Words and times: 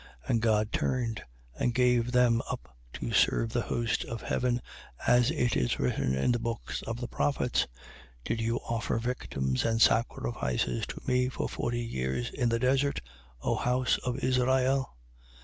7:42. 0.23 0.29
And 0.29 0.41
God 0.41 0.71
turned 0.71 1.23
and 1.59 1.75
gave 1.75 2.11
them 2.11 2.41
up 2.49 2.75
to 2.93 3.11
serve 3.11 3.51
the 3.53 3.61
host 3.61 4.03
of 4.05 4.23
heaven, 4.23 4.59
as 5.05 5.29
it 5.29 5.55
is 5.55 5.79
written 5.79 6.15
in 6.15 6.31
the 6.31 6.39
books 6.39 6.81
of 6.81 6.99
the 6.99 7.07
prophets: 7.07 7.67
Did 8.25 8.41
you 8.41 8.55
offer 8.67 8.97
victims 8.97 9.63
and 9.63 9.79
sacrifices 9.79 10.87
to 10.87 11.01
me 11.05 11.29
for 11.29 11.47
forty 11.47 11.83
years, 11.85 12.31
in 12.31 12.49
the 12.49 12.57
desert, 12.57 12.99
O 13.43 13.53
house 13.53 13.99
of 13.99 14.17
Israel? 14.23 14.97